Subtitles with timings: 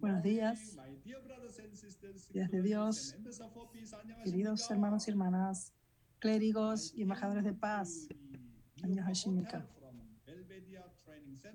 [0.00, 0.76] Buenos días,
[2.32, 3.16] días de Dios,
[4.24, 5.72] queridos hermanos y hermanas,
[6.18, 8.08] clérigos y embajadores de paz.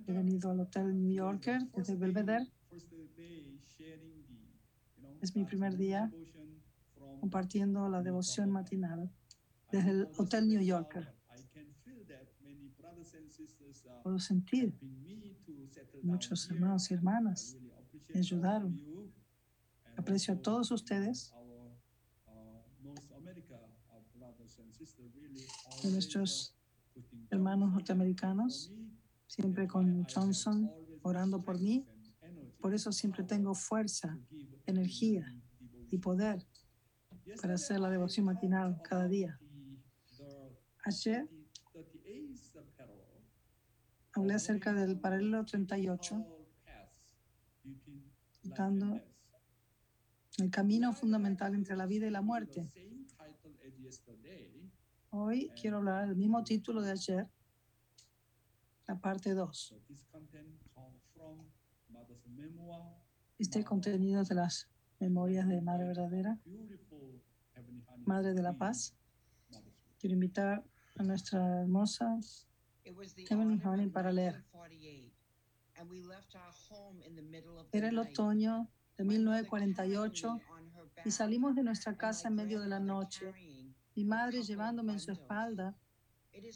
[0.07, 2.48] He venido al Hotel New Yorker desde Belvedere.
[5.21, 6.12] Es mi primer día
[7.20, 9.12] compartiendo la devoción matinal
[9.71, 11.14] desde el Hotel New Yorker.
[14.04, 14.73] Puedo sentir
[16.01, 17.57] muchos hermanos y hermanas
[18.14, 18.79] me ayudaron.
[19.97, 21.33] Aprecio a todos ustedes,
[25.83, 26.56] nuestros
[27.29, 28.71] hermanos norteamericanos,
[29.28, 31.86] siempre con Johnson orando por mí.
[32.59, 34.17] Por eso siempre tengo fuerza,
[34.66, 35.25] energía
[35.92, 36.45] y poder
[37.42, 39.39] para hacer la devoción matinal cada día.
[40.84, 41.30] Ayer
[44.16, 46.25] hablé acerca del paralelo 38,
[48.44, 49.02] dando
[50.38, 52.70] el camino fundamental entre la vida y la muerte.
[55.09, 57.28] Hoy quiero hablar del mismo título de ayer,
[58.88, 59.75] la parte 2.
[63.38, 66.40] Este contenido de las memorias de Madre Verdadera,
[68.06, 68.95] Madre de la Paz.
[70.00, 70.64] Quiero invitar
[70.97, 72.18] a nuestra hermosa
[73.28, 74.45] Heavenly Honey para leer.
[77.72, 80.39] Era el otoño de 1948
[81.03, 83.33] y salimos de nuestra casa en medio de la noche,
[83.95, 85.75] mi madre llevándome en su espalda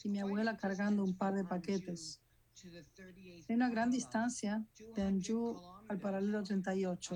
[0.04, 2.22] y mi abuela cargando un par de paquetes.
[3.48, 7.16] En una gran distancia de Anju al paralelo 38,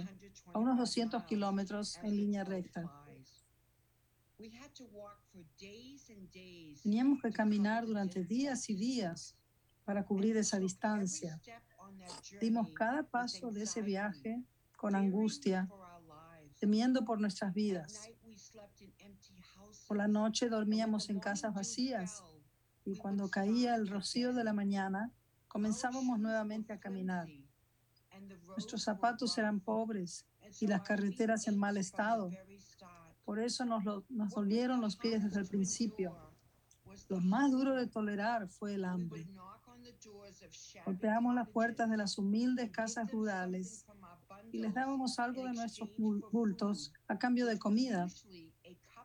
[0.54, 3.03] a unos 200 kilómetros en línea recta.
[6.82, 9.36] Teníamos que caminar durante días y días
[9.86, 11.42] para cubrir esa distancia.
[12.40, 14.44] Dimos cada paso de ese viaje
[14.76, 15.70] con angustia,
[16.60, 18.10] temiendo por nuestras vidas.
[19.88, 22.24] Por la noche dormíamos en casas vacías
[22.86, 25.12] y cuando caía el rocío de la mañana,
[25.48, 27.28] comenzábamos nuevamente a caminar.
[28.48, 30.26] Nuestros zapatos eran pobres
[30.60, 32.32] y las carreteras en mal estado.
[33.26, 36.16] Por eso nos, nos dolieron los pies desde el principio.
[37.10, 39.28] Lo más duro de tolerar fue el hambre.
[40.86, 43.86] Golpeamos las puertas de las humildes casas rurales
[44.52, 45.90] y les dábamos algo de nuestros
[46.32, 48.08] bultos a cambio de comida,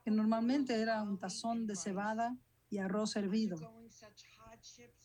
[0.04, 2.36] que normalmente era un tazón de cebada
[2.70, 3.56] y arroz hervido.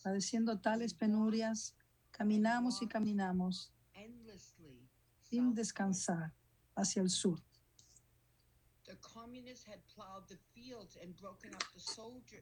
[0.03, 1.75] Padeciendo tales penurias,
[2.12, 3.74] caminamos y caminamos
[5.22, 6.34] sin descansar
[6.75, 7.41] hacia el sur.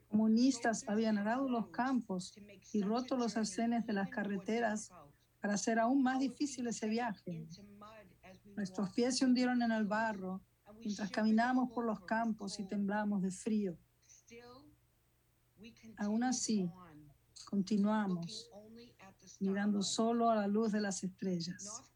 [0.09, 2.33] Comunistas habían arado los campos
[2.73, 4.91] y roto los arcenes de las carreteras
[5.39, 7.47] para hacer aún más difícil ese viaje.
[8.55, 10.41] Nuestros pies se hundieron en el barro
[10.79, 13.77] mientras caminamos por los campos y temblamos de frío.
[15.97, 16.69] Aún así,
[17.45, 18.49] continuamos
[19.39, 21.90] mirando solo a la luz de las estrellas.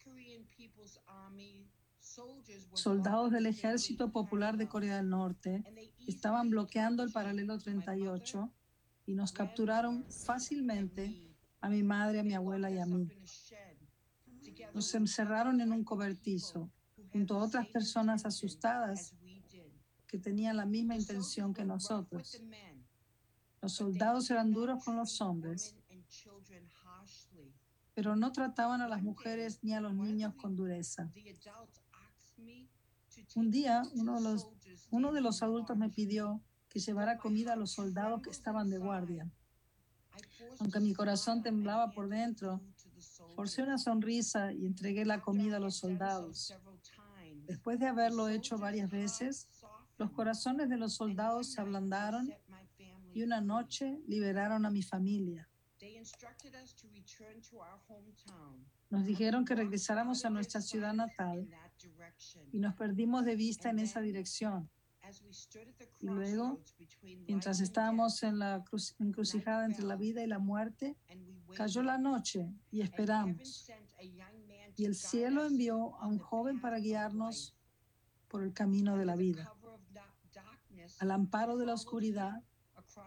[2.73, 5.63] Soldados del Ejército Popular de Corea del Norte
[6.07, 8.51] estaban bloqueando el paralelo 38
[9.05, 13.09] y nos capturaron fácilmente a mi madre, a mi abuela y a mí.
[14.73, 16.71] Nos encerraron en un cobertizo
[17.11, 19.15] junto a otras personas asustadas
[20.07, 22.41] que tenían la misma intención que nosotros.
[23.61, 25.75] Los soldados eran duros con los hombres,
[27.93, 31.11] pero no trataban a las mujeres ni a los niños con dureza.
[33.33, 34.47] Un día, uno de, los,
[34.91, 38.77] uno de los adultos me pidió que llevara comida a los soldados que estaban de
[38.77, 39.29] guardia.
[40.59, 42.61] Aunque mi corazón temblaba por dentro,
[43.35, 46.53] forcé una sonrisa y entregué la comida a los soldados.
[47.47, 49.47] Después de haberlo hecho varias veces,
[49.97, 52.33] los corazones de los soldados se ablandaron
[53.13, 55.49] y una noche liberaron a mi familia.
[58.95, 61.49] Nos dijeron que regresáramos a nuestra ciudad natal
[62.53, 64.69] y nos perdimos de vista en esa dirección.
[65.99, 66.61] Y luego,
[67.27, 68.63] mientras estábamos en la
[68.99, 70.95] encrucijada entre la vida y la muerte,
[71.57, 73.69] cayó la noche y esperamos.
[74.77, 77.53] Y el cielo envió a un joven para guiarnos
[78.29, 79.53] por el camino de la vida.
[80.99, 82.41] Al amparo de la oscuridad,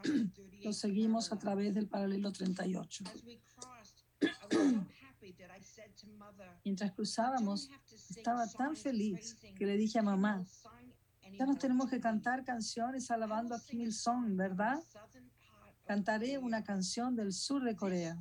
[0.64, 3.04] lo seguimos a través del paralelo 38.
[6.64, 7.70] Mientras cruzábamos,
[8.10, 10.44] estaba tan feliz que le dije a mamá,
[11.38, 14.78] ya no tenemos que cantar canciones alabando a Kim Il-sung, ¿verdad?
[15.84, 18.16] Cantaré una canción del sur de Corea.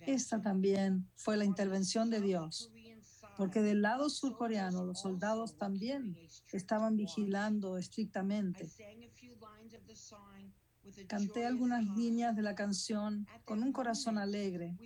[0.00, 2.70] Esta también fue la intervención de Dios,
[3.36, 6.16] porque del lado surcoreano los soldados también
[6.52, 8.70] estaban vigilando estrictamente.
[11.08, 14.76] Canté algunas líneas de la canción con un corazón alegre.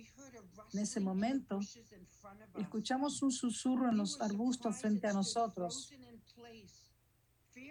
[0.73, 1.59] En ese momento,
[2.57, 5.91] escuchamos un susurro en los arbustos frente a nosotros.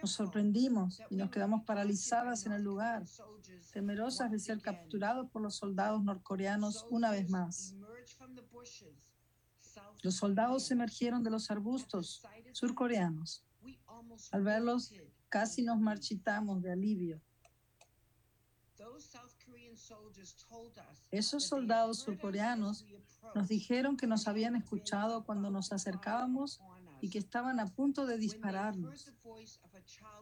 [0.03, 3.05] Nos sorprendimos y nos quedamos paralizadas en el lugar,
[3.73, 7.75] temerosas de ser capturados por los soldados norcoreanos una vez más.
[10.03, 12.23] Los soldados emergieron de los arbustos
[12.53, 13.44] surcoreanos.
[14.33, 14.93] Al verlos,
[15.29, 17.21] casi nos marchitamos de alivio.
[21.11, 22.85] Esos soldados surcoreanos
[23.35, 26.61] nos dijeron que nos habían escuchado cuando nos acercábamos
[27.00, 29.12] y que estaban a punto de dispararnos.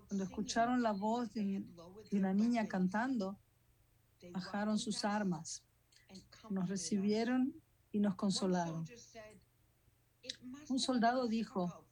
[0.08, 1.64] Cuando escucharon la voz de,
[2.12, 3.38] una niña cantando,
[4.32, 5.64] bajaron sus armas,
[6.50, 7.54] nos recibieron
[7.90, 8.84] y nos consolaron.
[10.69, 11.86] Un soldado dijo,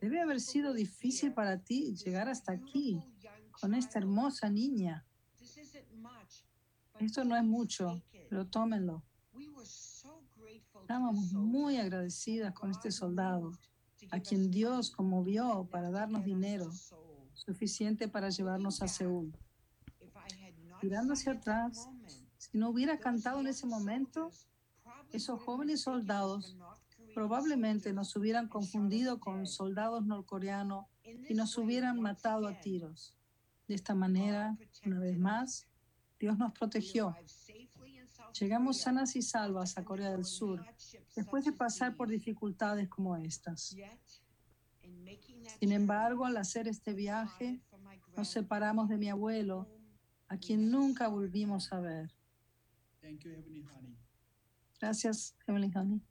[0.00, 3.00] debe haber sido difícil para ti llegar hasta aquí
[3.60, 5.05] con esta hermosa niña.
[7.00, 9.02] Esto no es mucho, pero tómenlo.
[10.80, 13.52] Estábamos muy agradecidas con este soldado,
[14.10, 16.70] a quien Dios conmovió para darnos dinero
[17.36, 19.36] suficiente para llevarnos a Seúl.
[20.82, 21.88] Mirando hacia atrás,
[22.38, 24.30] si no hubiera cantado en ese momento,
[25.12, 26.56] esos jóvenes soldados
[27.14, 30.86] probablemente nos hubieran confundido con soldados norcoreanos
[31.28, 33.16] y nos hubieran matado a tiros.
[33.68, 35.66] De esta manera, una vez más,
[36.18, 37.14] Dios nos protegió.
[38.38, 40.64] Llegamos sanas y salvas a Corea del Sur
[41.14, 43.76] después de pasar por dificultades como estas.
[45.60, 47.62] Sin embargo, al hacer este viaje,
[48.16, 49.68] nos separamos de mi abuelo,
[50.28, 52.12] a quien nunca volvimos a ver.
[54.80, 56.02] Gracias, Heavenly Honey.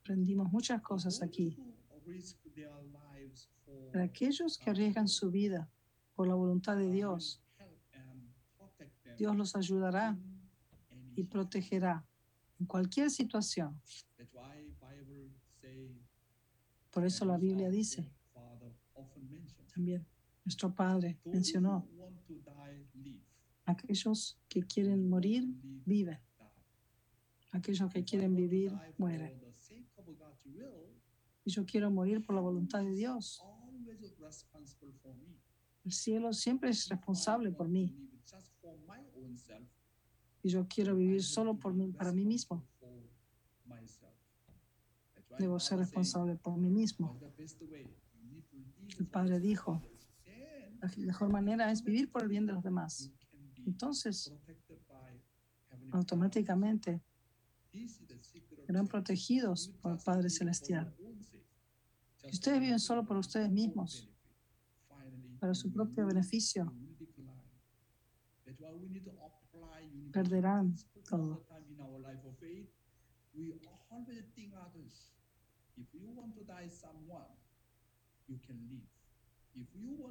[0.00, 1.56] Aprendimos muchas cosas aquí.
[3.92, 5.70] Para aquellos que arriesgan su vida
[6.20, 7.40] por la voluntad de Dios,
[9.16, 10.18] Dios los ayudará
[11.16, 12.06] y protegerá
[12.58, 13.80] en cualquier situación.
[16.90, 18.12] Por eso la Biblia dice,
[19.72, 20.06] también
[20.44, 21.88] nuestro Padre mencionó,
[23.64, 25.48] aquellos que quieren morir,
[25.86, 26.18] viven.
[27.52, 29.40] Aquellos que quieren vivir, mueren.
[31.46, 33.42] Y yo quiero morir por la voluntad de Dios.
[35.84, 37.96] El cielo siempre es responsable por mí.
[40.42, 42.66] Y yo quiero vivir solo por mí, para mí mismo.
[45.38, 47.18] Debo ser responsable por mí mismo.
[48.98, 49.82] El Padre dijo,
[50.80, 53.10] la mejor manera es vivir por el bien de los demás.
[53.66, 54.32] Entonces,
[55.92, 57.02] automáticamente
[58.66, 60.94] serán protegidos por el Padre Celestial.
[62.32, 64.08] Ustedes viven solo por ustedes mismos,
[65.40, 66.72] para su propio beneficio,
[70.12, 70.74] perderán
[71.08, 71.42] todo.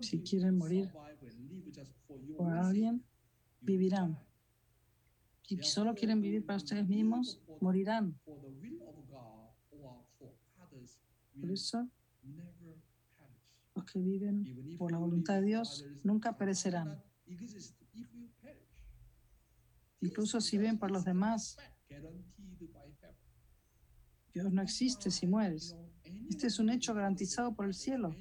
[0.02, 0.92] Si quieren morir
[2.38, 3.04] por alguien,
[3.62, 4.20] vivirán.
[5.44, 8.20] Si solo quieren vivir para ustedes mismos, morirán.
[11.40, 11.90] Por eso,
[13.76, 17.04] los que viven por la voluntad de Dios nunca perecerán.
[20.02, 21.58] Incluso si viven por los demás,
[24.34, 25.76] Dios no existe si mueres.
[26.30, 28.16] Este es un hecho garantizado por el cielo.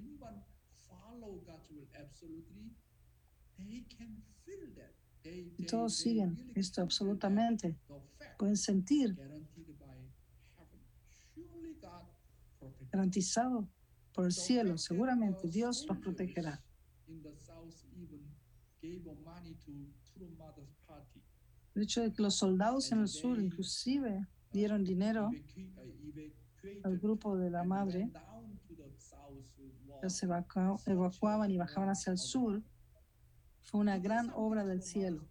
[5.58, 7.78] Y todos siguen esto absolutamente.
[8.38, 9.16] Pueden sentir
[12.90, 13.68] garantizado
[14.18, 14.76] por el cielo.
[14.76, 16.60] Seguramente Dios los protegerá.
[21.72, 25.30] El hecho de que los soldados en el sur inclusive dieron dinero
[26.82, 28.10] al grupo de la madre,
[30.08, 32.60] se evacuaban y bajaban hacia el sur,
[33.60, 35.28] fue una gran obra del cielo.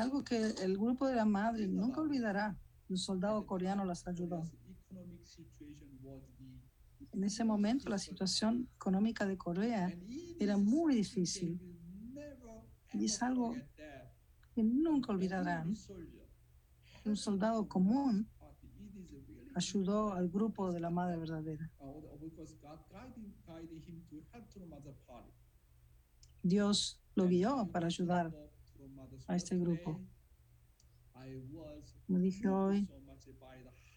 [0.00, 2.58] Algo que el grupo de la madre nunca olvidará.
[2.90, 4.42] Un soldado coreano las ayudó.
[7.12, 9.96] En ese momento la situación económica de Corea
[10.40, 11.60] era muy difícil.
[12.92, 13.54] Y es algo
[14.52, 15.72] que nunca olvidarán.
[17.04, 18.28] Un soldado común
[19.54, 21.70] ayudó al grupo de la Madre Verdadera.
[26.42, 28.34] Dios lo guió para ayudar.
[29.28, 30.00] a este grupo.
[32.06, 32.88] Como dije hoy,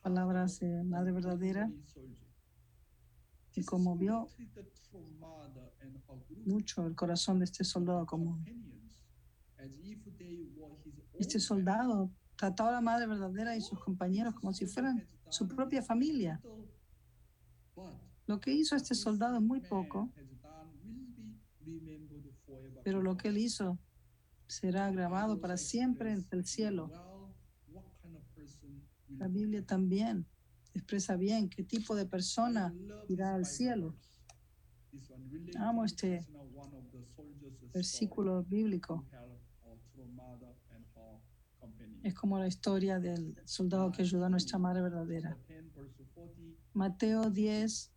[0.01, 1.71] palabras de Madre Verdadera,
[3.51, 4.27] que conmovió
[6.45, 8.43] mucho el corazón de este soldado común.
[11.13, 15.81] Este soldado trataba a la Madre Verdadera y sus compañeros como si fueran su propia
[15.81, 16.41] familia.
[18.27, 20.11] Lo que hizo este soldado es muy poco,
[22.83, 23.79] pero lo que él hizo
[24.47, 27.12] será grabado para siempre entre el cielo.
[29.17, 30.25] La Biblia también
[30.73, 32.73] expresa bien qué tipo de persona
[33.07, 33.95] irá al cielo.
[35.57, 36.25] Amo este
[37.73, 39.05] versículo bíblico.
[42.03, 45.37] Es como la historia del soldado que ayudó a nuestra Madre Verdadera.
[46.73, 47.91] Mateo 10,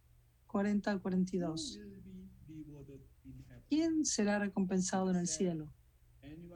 [0.47, 1.81] 40 al 42.
[3.69, 5.73] ¿Quién será recompensado en el cielo?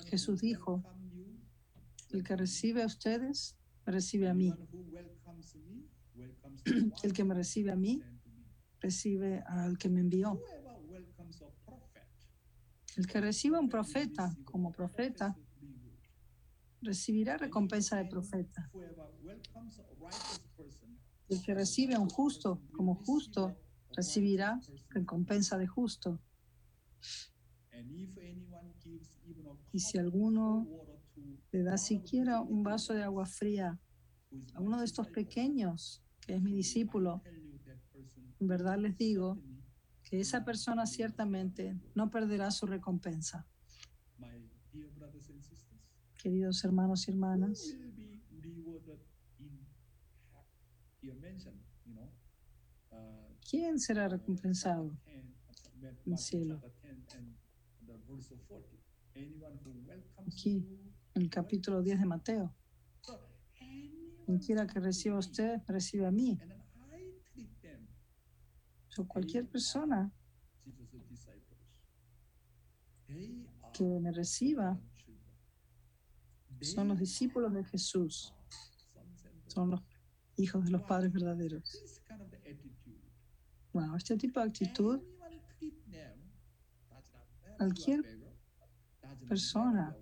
[0.06, 0.84] Jesús dijo,
[2.10, 3.56] El que recibe a ustedes,
[3.86, 4.52] recibe a mí.
[7.02, 8.02] El que me recibe a mí,
[8.80, 10.40] recibe al que me envió.
[12.96, 15.36] El que reciba a un profeta como profeta,
[16.82, 18.70] recibirá recompensa de profeta.
[21.28, 23.56] El que recibe a un justo como justo,
[23.94, 26.20] recibirá recompensa de justo.
[29.72, 30.66] Y si alguno
[31.52, 33.78] le da siquiera un vaso de agua fría
[34.54, 37.22] a uno de estos pequeños, que es mi discípulo,
[38.38, 39.38] en verdad les digo
[40.04, 43.46] que esa persona ciertamente no perderá su recompensa.
[46.16, 47.76] Queridos hermanos y hermanas,
[53.48, 56.60] ¿quién será recompensado en el cielo?
[60.26, 60.89] Aquí,
[61.20, 62.54] el capítulo 10 de Mateo.
[64.24, 66.38] Quien que reciba a usted, recibe a mí.
[68.98, 70.12] O cualquier persona
[73.72, 74.78] que me reciba
[76.60, 78.34] son los discípulos de Jesús,
[79.46, 79.80] son los
[80.36, 82.02] hijos de los padres verdaderos.
[83.72, 85.00] Bueno, este tipo de actitud,
[87.56, 88.02] cualquier
[89.28, 89.96] persona,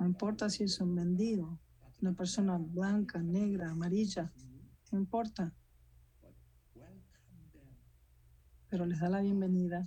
[0.00, 1.60] no importa si es un mendigo,
[2.00, 4.32] una persona blanca, negra, amarilla,
[4.90, 5.54] no importa,
[8.70, 9.86] pero les da la bienvenida,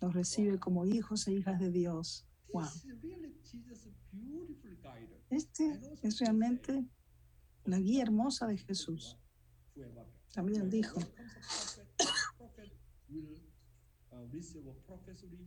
[0.00, 2.26] los recibe como hijos e hijas de Dios.
[2.54, 2.68] Wow.
[5.28, 6.86] Este es realmente
[7.64, 9.18] la guía hermosa de Jesús.
[10.32, 10.98] También dijo,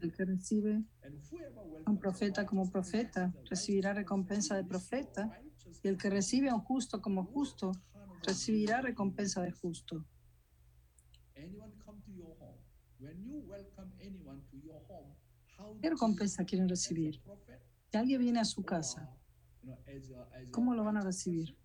[0.02, 0.84] el que recibe
[1.86, 5.42] a un profeta como profeta recibirá recompensa de profeta,
[5.84, 7.72] y el que recibe a un justo como justo
[8.24, 10.06] recibirá recompensa de justo.
[15.82, 17.22] ¿Qué recompensa quieren recibir?
[17.92, 19.16] Si alguien viene a su casa,
[20.52, 21.58] ¿cómo lo van a recibir?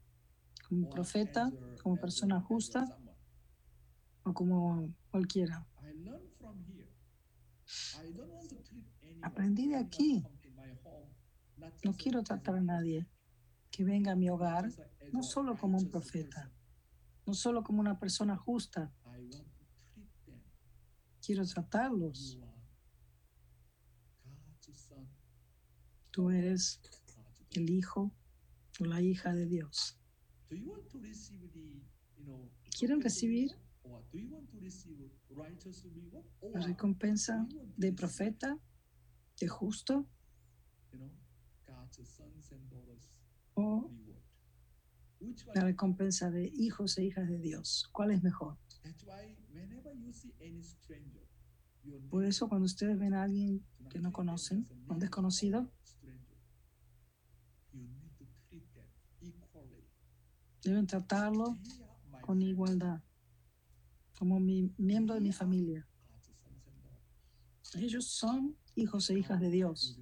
[0.68, 1.50] ¿Como profeta?
[1.82, 2.98] ¿Como persona justa?
[4.22, 5.66] ¿O como cualquiera?
[9.22, 10.22] Aprendí de aquí.
[11.84, 13.06] No quiero tratar a nadie
[13.70, 14.70] que venga a mi hogar
[15.12, 16.50] no solo como un profeta,
[17.26, 18.92] no solo como una persona justa.
[21.24, 22.38] Quiero tratarlos.
[26.10, 26.80] Tú eres
[27.52, 28.12] el hijo
[28.80, 29.98] o la hija de Dios.
[32.76, 33.56] ¿Quieren recibir
[36.52, 37.46] la recompensa
[37.76, 38.58] de profeta,
[39.38, 40.06] de justo.
[43.54, 43.90] O
[45.54, 47.88] la recompensa de hijos e hijas de Dios?
[47.92, 48.56] ¿Cuál es mejor?
[52.10, 55.70] Por eso cuando ustedes ven a alguien que no conocen, un desconocido,
[60.62, 61.58] deben tratarlo
[62.20, 63.02] con igualdad,
[64.20, 65.88] como mi miembro de mi familia.
[67.74, 69.98] Ellos son hijos e hijas de Dios.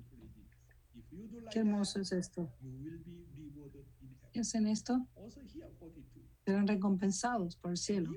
[1.52, 2.52] Qué hermoso es esto.
[4.32, 5.06] Si hacen esto,
[6.44, 8.10] serán recompensados por el cielo.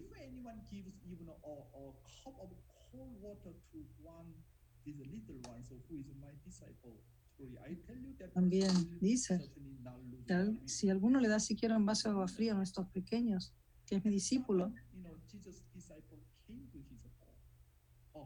[8.33, 9.37] También dice,
[10.25, 13.53] Si al- Si alguno le da siquiera un vaso de agua fría a estos pequeños,
[13.85, 14.73] que es mi discípulo,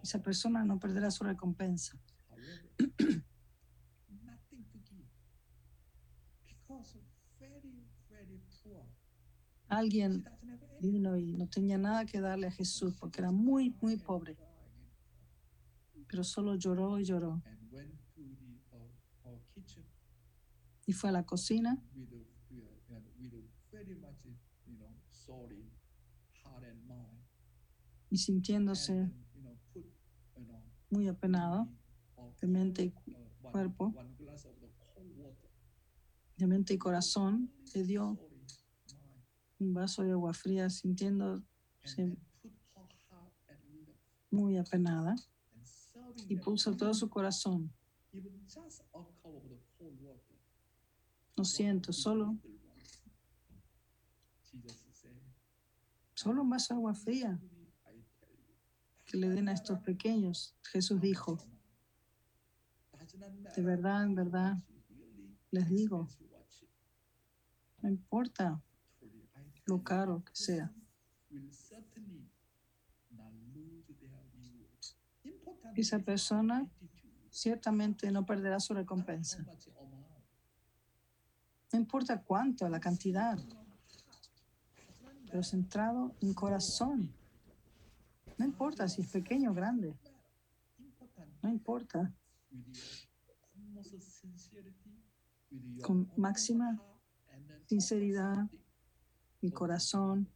[0.05, 1.99] esa persona no perderá su recompensa.
[9.67, 10.23] Alguien
[10.79, 14.37] vino y no tenía nada que darle a Jesús porque era muy, muy pobre,
[16.07, 17.41] pero solo lloró y lloró.
[20.85, 21.81] Y fue a la cocina
[28.11, 29.11] y sintiéndose
[30.89, 31.67] muy apenado
[32.41, 32.93] de mente y
[33.41, 33.93] cuerpo.
[36.37, 38.19] de mente y corazón, le dio
[39.59, 42.17] un vaso de agua fría sintiéndose
[44.29, 45.15] muy apenada
[46.27, 47.73] y puso todo su corazón.
[51.37, 52.37] Lo siento, solo,
[56.13, 57.39] solo un vaso de agua fría
[59.15, 60.55] le den a estos pequeños.
[60.63, 61.37] Jesús dijo,
[63.55, 64.57] de verdad, en verdad,
[65.51, 66.09] les digo,
[67.81, 68.61] no importa
[69.65, 70.73] lo caro que sea.
[75.75, 76.69] Esa persona
[77.29, 79.45] ciertamente no perderá su recompensa.
[81.71, 83.37] No importa cuánto, la cantidad,
[85.29, 87.13] pero centrado en corazón.
[88.37, 89.95] No importa si es pequeño o grande,
[91.41, 92.13] no importa.
[95.81, 96.81] Con máxima
[97.67, 98.49] sinceridad
[99.41, 100.27] Mi corazón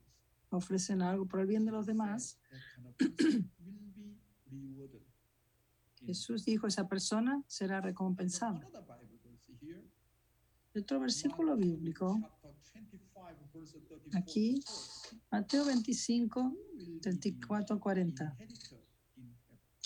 [0.49, 2.39] ofrecen algo por el bien de los demás.
[6.05, 8.67] Jesús dijo, esa persona será recompensada.
[10.75, 12.19] Otro versículo bíblico,
[14.13, 14.63] aquí,
[15.31, 16.57] Mateo 25,
[17.01, 18.37] 34 a 40.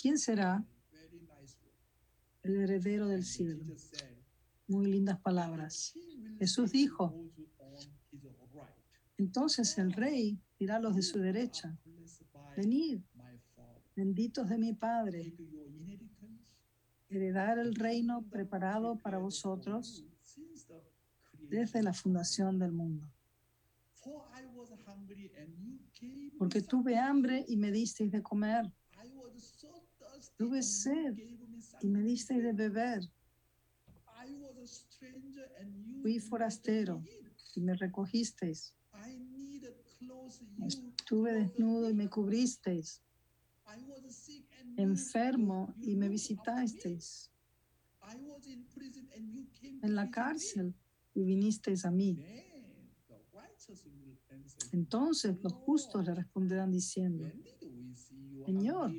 [0.00, 0.64] ¿Quién será
[2.42, 3.64] el heredero del cielo?
[4.68, 5.94] Muy lindas palabras.
[6.38, 7.14] Jesús dijo,
[9.16, 11.78] entonces el rey dirá a los de su derecha,
[12.56, 13.00] venid,
[13.94, 15.34] benditos de mi Padre,
[17.08, 20.04] heredar el reino preparado para vosotros
[21.48, 23.08] desde la fundación del mundo.
[26.38, 28.70] Porque tuve hambre y me disteis de comer,
[30.36, 31.16] tuve sed
[31.80, 33.02] y me disteis de beber,
[36.02, 37.02] fui forastero
[37.54, 38.74] y me recogisteis,
[40.66, 43.02] estuve desnudo y me cubristeis,
[44.76, 47.30] enfermo y me visitasteis,
[49.82, 50.74] en la cárcel
[51.14, 52.18] y vinisteis a mí.
[54.72, 57.30] Entonces los justos le responderán diciendo,
[58.44, 58.92] Señor,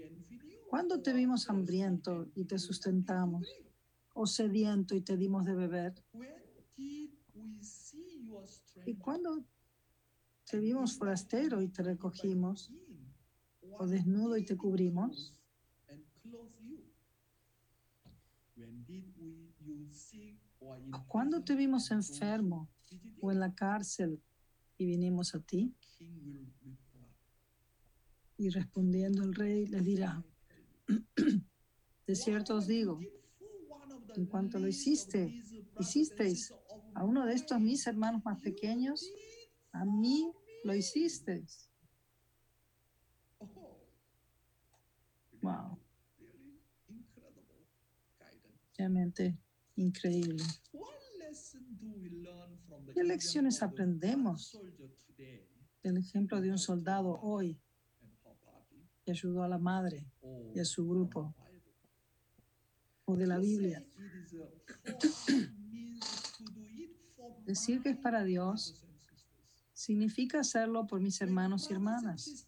[0.70, 3.48] ¿cuándo te vimos hambriento y te sustentamos?
[4.14, 5.94] ¿O sediento y te dimos de beber?
[8.86, 9.46] ¿Y cuándo
[10.50, 12.72] te vimos forastero y te recogimos?
[13.78, 15.34] ¿O desnudo y te cubrimos?
[21.08, 22.70] ¿Cuándo te vimos enfermo
[23.20, 24.22] o en la cárcel
[24.78, 25.74] y vinimos a ti?
[28.38, 30.24] Y respondiendo el rey les dirá,
[32.08, 33.00] de cierto os digo,
[34.16, 35.34] en cuanto lo hiciste,
[35.78, 36.54] hicisteis
[36.94, 39.12] a uno de estos mis hermanos más pequeños,
[39.72, 40.32] a mí
[40.64, 41.70] lo hicisteis.
[45.42, 45.78] Wow,
[48.78, 49.38] realmente
[49.76, 50.44] increíble.
[52.94, 54.60] ¿Qué lecciones aprendemos
[55.84, 57.60] El ejemplo de un soldado hoy
[59.04, 60.06] que ayudó a la madre
[60.54, 61.36] y a su grupo?
[63.08, 63.86] o de la Biblia.
[67.46, 68.86] Decir que es para Dios
[69.76, 72.48] Significa hacerlo por mis hermanos y hermanas.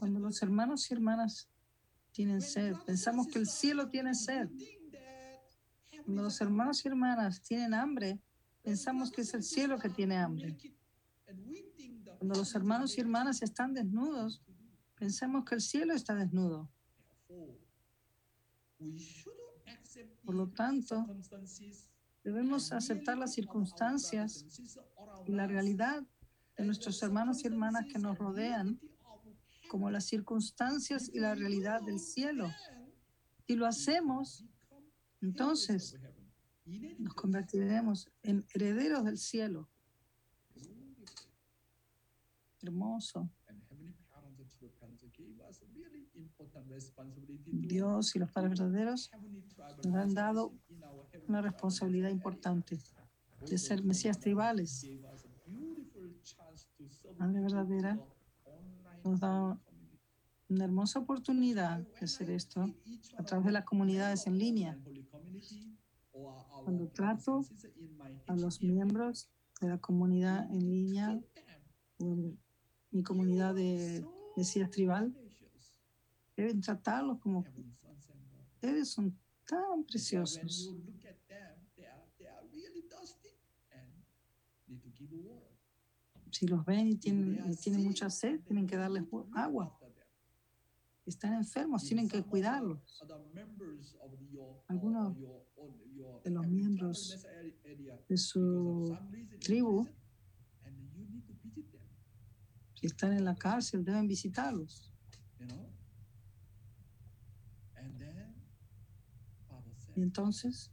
[0.00, 1.48] Cuando los hermanos y hermanas
[2.10, 4.48] tienen sed, pensamos que el cielo tiene sed.
[6.10, 8.20] Cuando los hermanos y hermanas tienen hambre,
[8.64, 10.56] pensamos que es el cielo que tiene hambre.
[12.18, 14.42] Cuando los hermanos y hermanas están desnudos,
[14.96, 16.68] pensamos que el cielo está desnudo.
[20.24, 21.06] Por lo tanto,
[22.24, 24.44] Debemos aceptar las circunstancias
[25.26, 26.02] y la realidad
[26.56, 28.80] de nuestros hermanos y hermanas que nos rodean
[29.68, 32.50] como las circunstancias y la realidad del cielo.
[33.46, 34.44] Si lo hacemos,
[35.20, 35.98] Entonces
[36.98, 39.68] nos convertiremos en herederos del cielo.
[42.62, 43.30] Hermoso.
[47.46, 49.10] Dios y los padres verdaderos
[49.84, 50.52] nos han dado
[51.28, 52.78] una responsabilidad importante
[53.48, 54.86] de ser mesías tribales.
[57.18, 57.98] Madre verdadera
[59.04, 59.58] nos da
[60.48, 62.74] una hermosa oportunidad de hacer esto
[63.16, 64.78] a través de las comunidades en línea.
[66.64, 67.44] Cuando trato
[68.26, 71.20] a los miembros de la comunidad en línea
[72.90, 74.04] mi comunidad de
[74.36, 75.14] Mesías tribal,
[76.36, 77.44] deben tratarlos como
[78.54, 80.74] ustedes son tan preciosos.
[86.30, 89.79] Si los ven y tienen, y tienen mucha sed, tienen que darles agua.
[91.10, 93.02] Están enfermos, tienen que cuidarlos.
[94.68, 95.16] Algunos
[96.22, 97.26] de los miembros
[98.08, 98.96] de su
[99.40, 99.88] tribu
[102.80, 104.92] están en la cárcel deben visitarlos.
[109.96, 110.70] Y entonces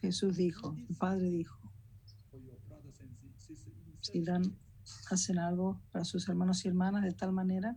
[0.00, 1.60] Jesús dijo, el Padre dijo,
[4.00, 4.58] si dan,
[5.10, 7.76] hacen algo para sus hermanos y hermanas de tal manera,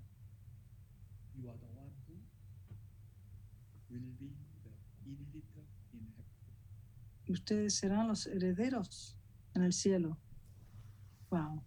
[7.28, 9.16] ustedes serán los herederos
[9.54, 10.18] en el cielo.
[11.30, 11.62] Wow.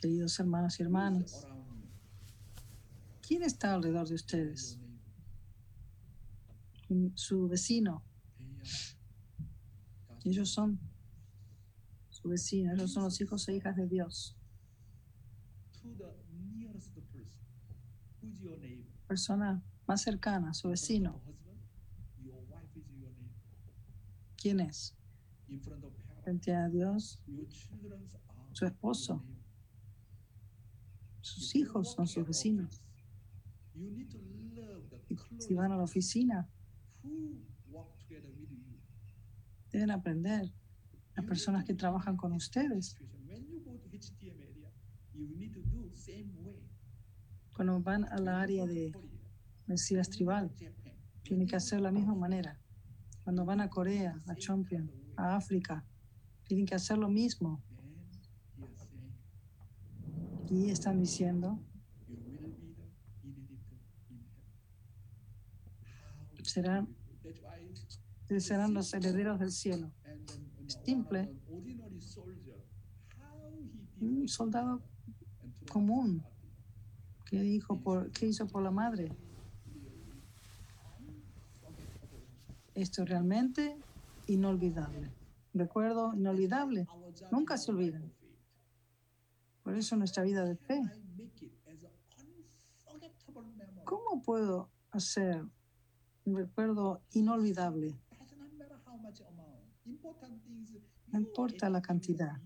[0.00, 1.46] Queridos hermanos y hermanas,
[3.20, 4.78] ¿quién está alrededor de ustedes?
[7.14, 8.02] Su vecino.
[10.24, 10.78] Ellos son
[12.22, 14.36] su vecino, ellos son los hijos e hijas de Dios.
[19.08, 21.20] Persona más cercana, su vecino.
[24.36, 24.94] ¿Quién es?
[26.22, 27.20] Frente a Dios,
[28.52, 29.24] su esposo.
[31.20, 32.82] Sus hijos son sus vecinos.
[35.38, 36.48] Si van a la oficina,
[39.70, 40.52] deben aprender
[41.14, 42.96] las personas que trabajan con ustedes.
[47.52, 48.92] Cuando van a la área de
[49.66, 50.50] Mesías tribal,
[51.22, 52.58] tienen que hacer la misma manera.
[53.24, 55.84] Cuando van a Corea, a Champion, a África,
[56.44, 57.62] tienen que hacer lo mismo.
[60.50, 61.58] Y están diciendo,
[66.42, 66.94] serán,
[68.38, 69.92] serán los herederos del cielo.
[70.84, 71.28] Simple.
[74.00, 74.82] Un soldado
[75.70, 76.24] común
[77.26, 79.12] que dijo por, ¿qué hizo por la madre?
[82.74, 83.76] Esto realmente
[84.26, 85.10] inolvidable.
[85.54, 86.86] Recuerdo inolvidable.
[87.30, 88.12] Nunca se olvidan.
[89.62, 90.82] Por eso nuestra vida de fe.
[93.84, 95.44] ¿Cómo puedo hacer
[96.24, 97.94] un recuerdo inolvidable?
[99.84, 102.40] No importa la cantidad.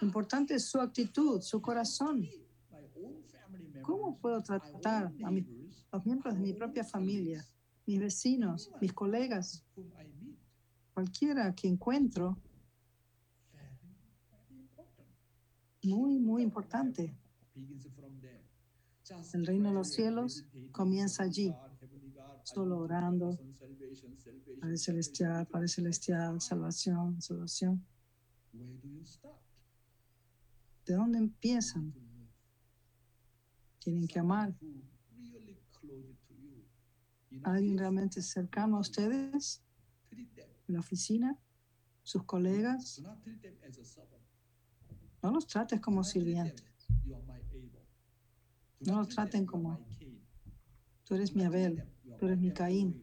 [0.00, 2.28] Lo importante es su actitud, su corazón.
[3.82, 5.30] ¿Cómo puedo tratar a
[5.92, 7.44] los miembros de mi propia familia,
[7.86, 9.64] mis vecinos, mis colegas,
[10.94, 12.38] cualquiera que encuentro?
[15.82, 17.16] Muy, muy importante.
[19.32, 21.52] El reino de los cielos comienza allí,
[22.44, 23.38] solo orando,
[24.60, 27.84] Padre Celestial, Padre Celestial, salvación, salvación.
[30.86, 31.94] ¿De dónde empiezan?
[33.78, 34.54] Tienen que amar
[37.44, 39.62] alguien realmente cercano a ustedes,
[40.10, 41.38] en la oficina,
[42.02, 43.02] sus colegas.
[45.22, 46.64] No los trates como sirvientes.
[48.80, 49.78] No los traten como
[51.04, 51.84] tú eres mi Abel,
[52.20, 53.02] tú eres mi Caín.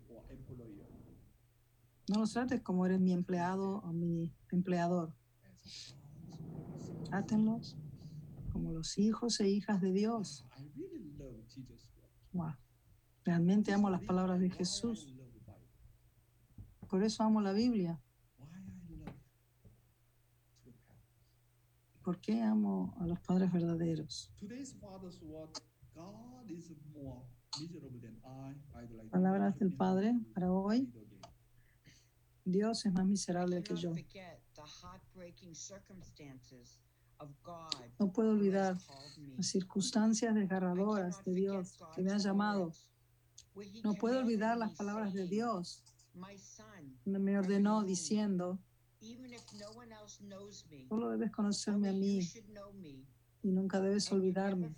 [2.08, 5.12] No los trates como eres mi empleado o mi empleador.
[7.06, 7.75] Trátenlos
[8.53, 10.45] como los hijos e hijas de Dios.
[12.32, 12.53] Wow.
[13.25, 15.17] Realmente amo las palabras de Jesús.
[16.88, 17.99] Por eso amo la Biblia.
[22.03, 24.32] ¿Por qué amo a los padres verdaderos?
[29.10, 30.91] Palabras del Padre para hoy.
[32.46, 33.93] Dios es más miserable que yo.
[38.00, 38.78] No puedo olvidar
[39.36, 42.72] las circunstancias desgarradoras de Dios que me ha llamado
[43.84, 45.84] No puedo olvidar las palabras de Dios.
[47.06, 48.60] Me ordenó diciendo,
[50.89, 52.20] solo debes conocerme a mí
[53.43, 54.76] y nunca debes olvidarme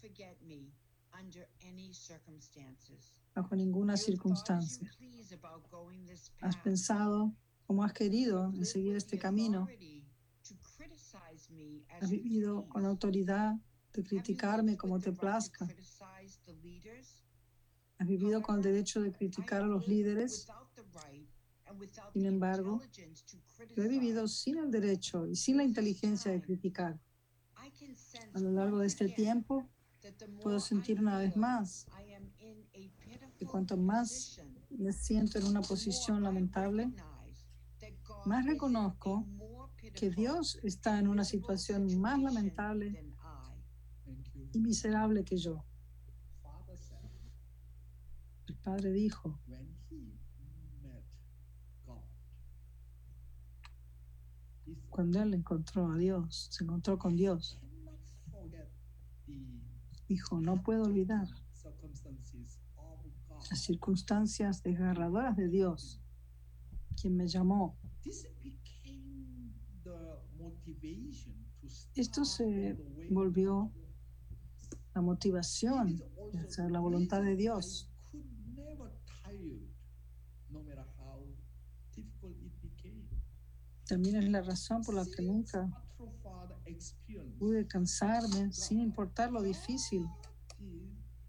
[3.35, 4.91] bajo ninguna circunstancia.
[6.41, 7.33] Has pensado
[7.65, 9.67] cómo has querido en seguir este camino.
[12.01, 13.55] Has vivido con autoridad
[13.93, 15.67] de criticarme como te plazca.
[17.97, 20.47] Has vivido con el derecho de criticar a los líderes.
[22.13, 22.81] Sin embargo,
[23.75, 26.99] yo he vivido sin el derecho y sin la inteligencia de criticar.
[28.33, 29.69] A lo largo de este tiempo,
[30.41, 31.87] puedo sentir una vez más
[33.37, 36.93] que cuanto más me siento en una posición lamentable,
[38.25, 39.25] más reconozco
[39.93, 43.05] que Dios está en una situación más lamentable
[44.51, 45.63] y miserable que yo.
[48.47, 49.39] El Padre dijo,
[54.89, 57.59] cuando él encontró a Dios, se encontró con Dios,
[60.09, 61.27] dijo, no puedo olvidar
[63.49, 66.01] las circunstancias desgarradoras de Dios,
[66.99, 67.77] quien me llamó.
[71.95, 72.75] Esto se
[73.11, 73.71] volvió
[74.95, 76.01] la motivación
[76.33, 77.87] de hacer la voluntad de Dios.
[83.87, 85.69] También es la razón por la que nunca
[87.39, 90.05] pude cansarme sin importar lo difícil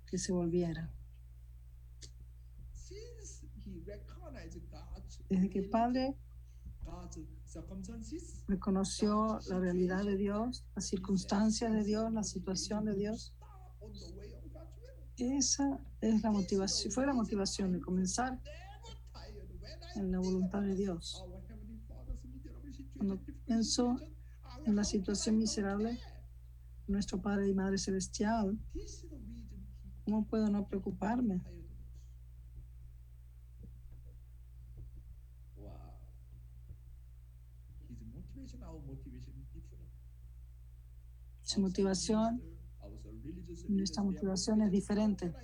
[0.06, 0.92] que se volviera.
[5.28, 6.16] Desde que Padre
[8.48, 13.32] reconoció la realidad de Dios, las circunstancias de Dios, la situación de Dios,
[15.16, 18.40] esa es la motivación, fue la motivación de comenzar
[19.94, 21.24] en la voluntad de Dios.
[22.96, 23.96] Cuando pienso
[24.66, 25.98] en la situación miserable,
[26.86, 28.58] nuestro Padre y Madre Celestial,
[30.04, 31.42] ¿cómo puedo no preocuparme?
[41.42, 42.42] Su motivación,
[43.68, 45.34] nuestra motivación es diferente.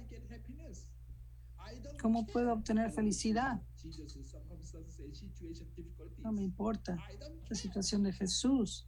[2.01, 3.61] ¿Cómo puedo obtener felicidad?
[6.19, 6.97] No me importa
[7.49, 8.87] la situación de Jesús.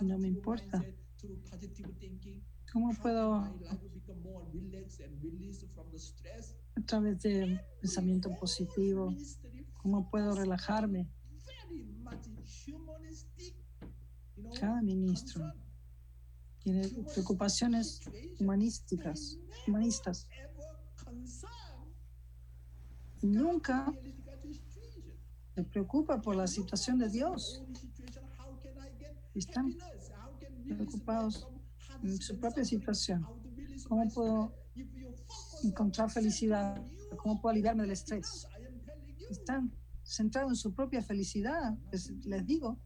[0.00, 0.84] No me importa.
[2.72, 3.56] ¿Cómo puedo, a
[6.86, 9.14] través de pensamiento positivo,
[9.80, 11.08] cómo puedo relajarme?
[14.58, 15.52] Cada ministro
[16.58, 18.00] tiene preocupaciones
[18.40, 20.26] humanísticas, humanistas.
[23.22, 23.92] Nunca
[25.54, 27.62] se preocupa por la situación de Dios.
[29.34, 29.76] Están
[30.66, 31.48] preocupados
[32.02, 33.26] en su propia situación.
[33.88, 34.54] ¿Cómo puedo
[35.62, 36.80] encontrar felicidad?
[37.16, 38.46] ¿Cómo puedo aliviarme del estrés?
[39.30, 41.76] Están centrados en su propia felicidad,
[42.24, 42.78] les digo.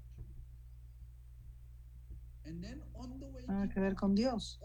[3.46, 4.60] Nada que ver con Dios.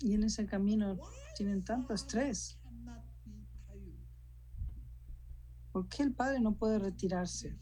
[0.00, 0.96] Y en ese camino
[1.36, 2.58] tienen tanto estrés.
[5.72, 7.58] ¿Por qué el Padre no puede retirarse?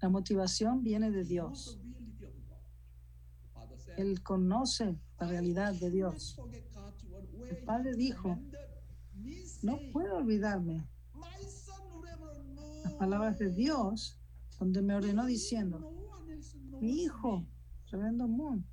[0.00, 1.80] La motivación viene de Dios.
[3.96, 6.38] Él conoce la realidad de Dios.
[7.48, 8.38] El Padre dijo,
[9.62, 10.88] no puedo olvidarme
[12.84, 14.18] las palabras de Dios,
[14.58, 15.92] donde me ordenó diciendo,
[16.80, 17.46] mi hijo,
[17.90, 18.66] Reverendo Moon,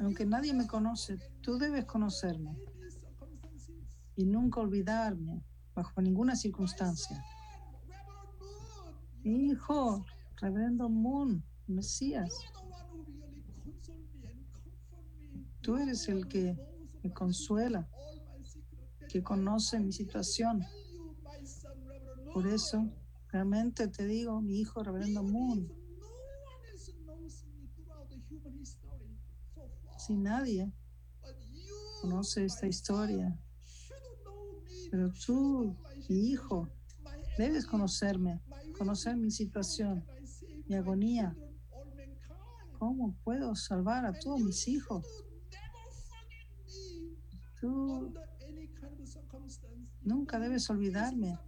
[0.00, 2.56] aunque nadie me conoce, tú debes conocerme
[4.16, 5.44] y nunca olvidarme
[5.78, 7.24] bajo ninguna circunstancia.
[9.22, 10.04] Hijo,
[10.40, 12.34] Reverendo Moon, Mesías,
[15.60, 16.56] tú eres el que
[17.04, 17.88] me consuela
[19.08, 20.64] que conoce mi situación.
[22.34, 22.90] Por eso,
[23.28, 25.72] realmente te digo, mi hijo, Reverendo Moon,
[29.96, 30.72] si nadie
[32.00, 33.38] conoce esta historia,
[34.90, 35.76] pero tú,
[36.08, 36.68] mi hijo,
[37.36, 38.40] debes conocerme,
[38.76, 40.04] conocer mi situación,
[40.66, 41.36] mi agonía.
[42.78, 45.04] ¿Cómo puedo salvar a todos mis hijos?
[47.60, 48.12] Tú
[50.08, 51.38] Nunca debes olvidarme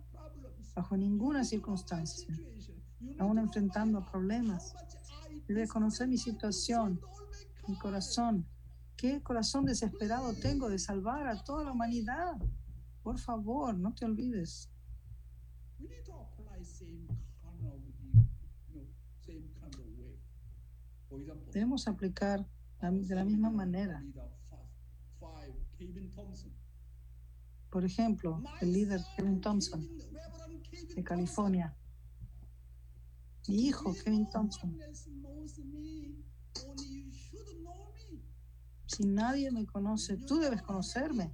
[0.75, 2.29] bajo ninguna circunstancia.
[3.19, 4.75] aún enfrentando problemas.
[5.49, 7.01] Debes conocer mi situación,
[7.67, 8.47] mi corazón.
[8.97, 12.35] ¿Qué corazón desesperado tengo de salvar a toda la humanidad?
[13.03, 14.71] Por favor, no te olvides.
[21.53, 22.47] Debemos aplicar
[22.81, 24.05] de la misma manera.
[27.71, 29.87] Por ejemplo, el líder Kevin Thompson
[30.95, 31.77] de California.
[33.49, 34.77] Mi hijo Kevin Thompson.
[38.87, 41.33] Si nadie me conoce, tú debes conocerme.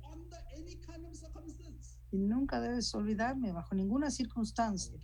[2.16, 4.98] Y nunca debes olvidarme bajo ninguna circunstancia.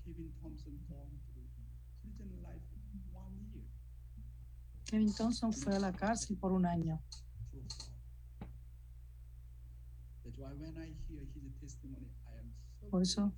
[4.87, 7.03] Kevin Thompson fue a la cárcel por un año.
[12.90, 13.31] Por eso.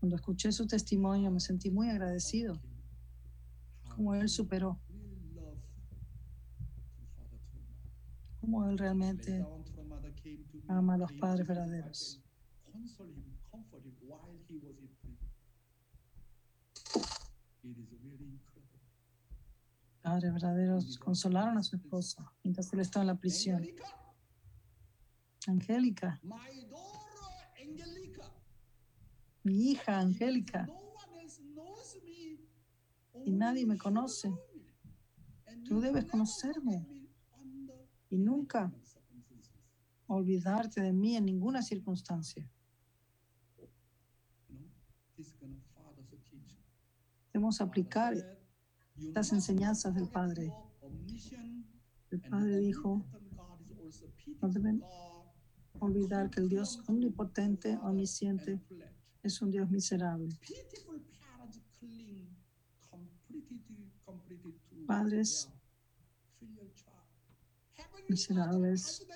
[0.00, 2.58] Cuando escuché su testimonio me sentí muy agradecido
[3.94, 4.78] como él superó,
[8.40, 9.44] como él realmente
[10.68, 12.22] ama a los padres verdaderos.
[12.78, 15.28] Console him, comfort him while he was in prison.
[17.64, 18.78] It is really incredible.
[20.00, 23.56] padres verdaderos consolaron a su esposa mientras él estaba en la prisión.
[25.46, 26.20] Angelica,
[27.60, 28.20] Angélica,
[29.42, 30.68] mi hija Angélica,
[33.24, 34.32] y nadie me conoce.
[35.66, 36.86] Tú debes conocerme.
[38.10, 38.72] y nunca
[40.06, 42.48] olvidarte de mí en ninguna circunstancia.
[47.32, 48.14] Debemos aplicar
[48.96, 50.52] estas enseñanzas del Padre.
[52.10, 53.04] El Padre dijo,
[54.40, 54.82] no deben
[55.80, 58.60] olvidar que el Dios omnipotente, omnisciente,
[59.22, 60.38] es un Dios miserable.
[64.86, 65.50] Padres
[68.08, 69.06] miserables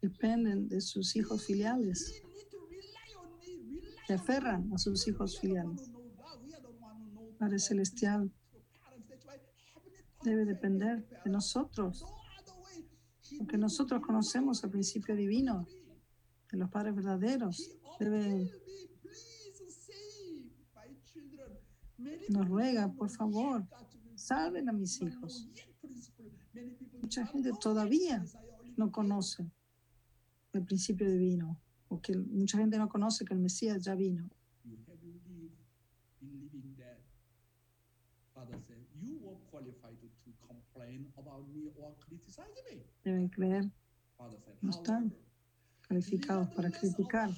[0.00, 2.22] dependen de sus hijos filiales,
[4.06, 5.90] se aferran a sus hijos filiales.
[7.38, 8.32] Padre Celestial
[10.22, 12.04] debe depender de nosotros,
[13.38, 15.66] porque nosotros conocemos el principio divino
[16.50, 17.78] de los padres verdaderos.
[17.98, 18.50] Debe,
[22.28, 23.66] nos ruega, por favor,
[24.14, 25.48] salven a mis hijos.
[27.00, 28.24] Mucha gente todavía
[28.76, 29.50] no conoce
[30.52, 31.60] el principio divino,
[31.94, 34.28] o que mucha gente no conoce que el Mesías ya vino.
[43.04, 43.70] Deben creer.
[44.60, 45.18] No están "However,
[45.88, 47.30] calificados para of criticar.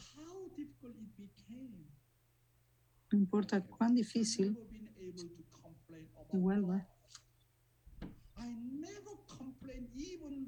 [3.12, 4.59] No importa cuán difícil
[6.31, 6.87] se vuelva,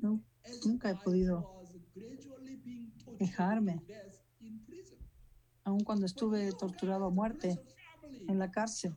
[0.01, 0.23] No,
[0.65, 1.58] nunca he podido
[4.67, 4.99] prison.
[5.65, 7.61] aun cuando estuve torturado a muerte
[8.27, 8.95] en la cárcel.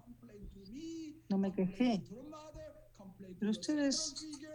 [1.30, 2.04] No me quejé.
[3.40, 4.14] Pero ustedes,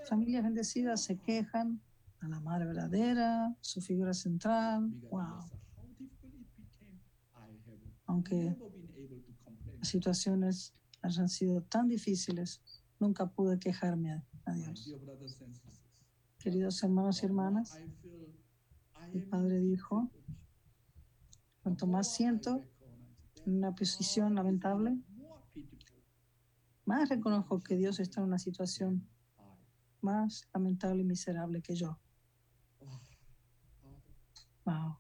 [0.09, 1.81] familias bendecidas, se quejan
[2.21, 4.91] a la madre verdadera, su figura central.
[5.11, 5.45] Wow.
[8.07, 8.57] Aunque
[9.79, 12.63] las situaciones hayan sido tan difíciles,
[12.99, 14.95] nunca pude quejarme a Dios.
[16.39, 17.79] Queridos hermanos y hermanas,
[19.12, 20.11] el Padre dijo,
[21.62, 22.64] cuanto más siento
[23.45, 24.99] en una posición lamentable,
[26.85, 29.09] más reconozco que Dios está en una situación
[30.01, 31.99] más lamentable y miserable que yo.
[34.64, 34.97] Wow.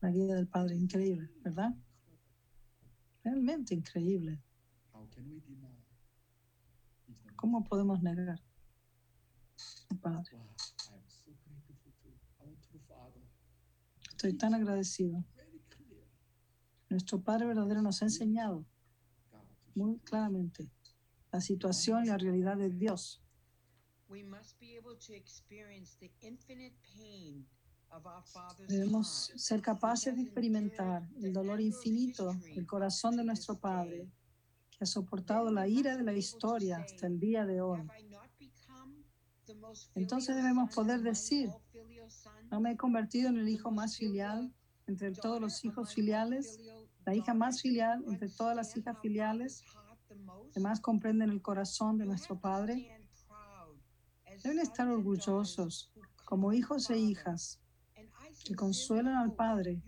[0.00, 1.74] La guía del Padre, increíble, ¿verdad?
[3.24, 4.40] Realmente increíble.
[7.34, 8.40] ¿Cómo podemos negar
[9.90, 10.38] al Padre?
[14.18, 15.24] Estoy tan agradecido.
[16.90, 18.66] Nuestro Padre verdadero nos ha enseñado
[19.76, 20.68] muy claramente
[21.30, 23.22] la situación y la realidad de Dios.
[24.08, 27.46] We must be able to experience the infinite pain
[27.90, 33.60] of our Father's Debemos ser capaces de experimentar el dolor infinito del corazón de nuestro
[33.60, 34.10] Padre,
[34.72, 37.86] que ha soportado la ira de la historia hasta el día de hoy.
[39.94, 41.50] Entonces debemos poder decir?
[42.50, 44.52] No me he convertido en el hijo más filial
[44.86, 49.64] entre todos los hijos filiales, filial la hija más filial entre todas las hijas filiales,
[50.52, 53.02] que más comprenden el corazón de nuestro Padre.
[54.42, 55.92] Deben estar orgullosos
[56.24, 57.60] como hijos e hijas
[58.44, 59.82] que consuelan al Padre.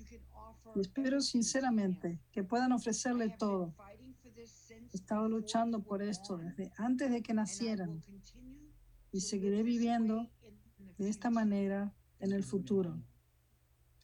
[0.74, 3.74] Y espero sinceramente que puedan ofrecerle todo.
[4.92, 8.02] He estado luchando por esto desde antes de que nacieran
[9.12, 10.30] y seguiré viviendo
[10.98, 13.02] de esta manera en el futuro.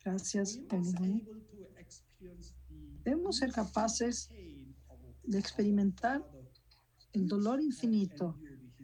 [0.05, 0.61] Gracias.
[3.05, 4.31] Debemos ser capaces
[5.23, 6.25] de experimentar
[7.13, 8.39] el dolor infinito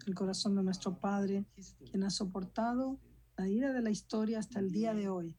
[0.04, 1.46] del corazón de nuestro Padre,
[1.84, 2.98] quien ha soportado
[3.36, 5.36] la ira de la historia hasta el día de hoy.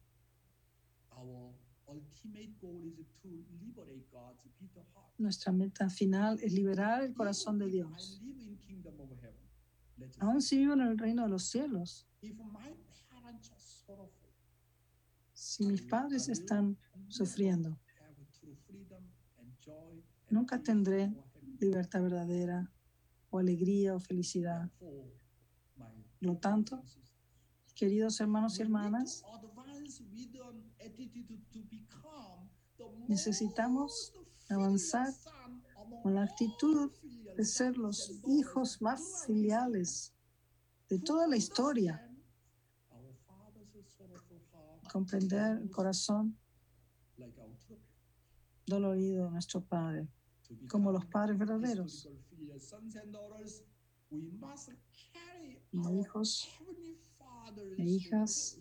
[5.18, 8.22] Nuestra meta final es liberar el corazón de Dios.
[10.20, 12.08] Aún si vivo en el reino de los cielos,
[15.34, 16.78] si mis padres están
[17.08, 17.80] sufriendo,
[20.30, 21.14] nunca tendré
[21.60, 22.72] libertad verdadera
[23.30, 24.72] o alegría o felicidad.
[26.20, 26.84] Lo tanto,
[27.76, 29.24] queridos hermanos y hermanas,
[33.08, 34.14] necesitamos
[34.50, 35.14] avanzar
[36.02, 36.92] con la actitud
[37.36, 40.14] de ser los hijos más filiales
[40.90, 42.10] de toda la historia,
[44.94, 46.38] comprender el corazón
[48.68, 50.08] dolorido de nuestro Padre,
[50.70, 52.08] como los padres verdaderos.
[55.72, 56.48] Como hijos
[57.80, 58.60] e hijas,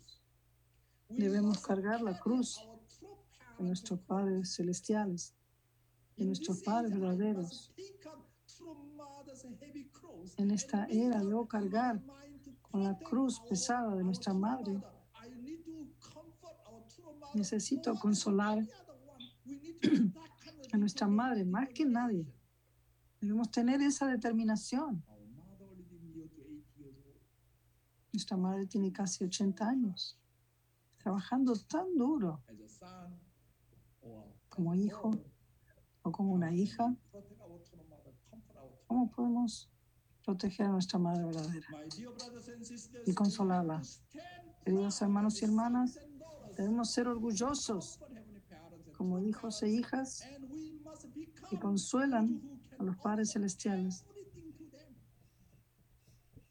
[1.07, 2.59] debemos cargar la cruz
[3.59, 5.35] de nuestros padres celestiales,
[6.17, 7.71] de nuestros padres verdaderos.
[10.37, 12.01] En esta era debo cargar
[12.63, 14.81] con la cruz pesada de nuestra madre.
[17.33, 18.59] Necesito consolar
[20.71, 22.25] a nuestra madre más que nadie.
[23.19, 25.03] Debemos tener esa determinación.
[28.11, 30.19] Nuestra madre tiene casi 80 años,
[30.97, 32.43] trabajando tan duro
[34.49, 35.11] como hijo
[36.03, 36.95] o como una hija.
[38.85, 39.71] ¿Cómo podemos
[40.23, 41.67] proteger a nuestra madre verdadera
[43.05, 43.81] y consolarla?
[44.63, 45.99] Queridos hermanos y hermanas,
[46.57, 47.99] debemos ser orgullosos
[48.97, 50.23] como hijos e hijas
[51.49, 52.41] que consuelan
[52.79, 54.05] a los padres celestiales.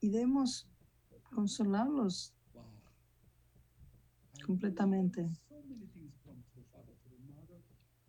[0.00, 0.68] Y debemos
[1.34, 2.34] consolarlos
[4.44, 5.30] completamente.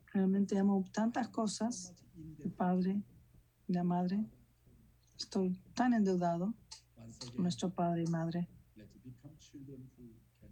[0.07, 1.93] Realmente amo tantas cosas,
[2.39, 3.03] el padre
[3.67, 4.25] y la madre.
[5.17, 6.53] Estoy tan endeudado
[7.33, 8.49] con nuestro padre y madre.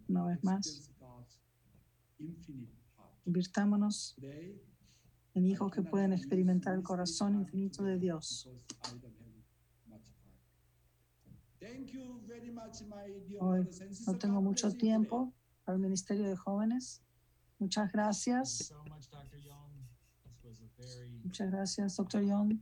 [0.08, 0.91] Una vez más,
[3.26, 4.16] invirtámonos
[5.34, 8.50] en hijos que pueden experimentar el corazón infinito de Dios.
[13.40, 13.70] Hoy
[14.08, 17.04] no tengo mucho tiempo para el Ministerio de Jóvenes.
[17.60, 18.74] Muchas gracias.
[21.24, 22.24] Muchas gracias, Dr.
[22.24, 22.62] Young.